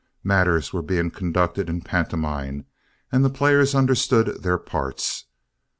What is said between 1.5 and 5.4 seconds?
in pantomime, and the players understood their parts.